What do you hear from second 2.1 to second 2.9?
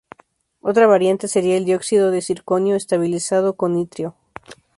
zirconio